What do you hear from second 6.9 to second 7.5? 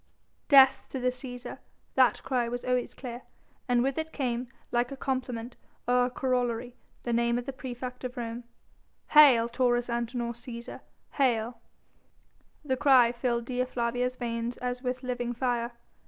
the name of